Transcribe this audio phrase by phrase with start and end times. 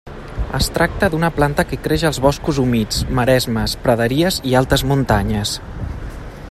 [0.59, 5.55] Es tracta d'una planta que creix als boscos humits, maresmes, praderies i altes muntanyes.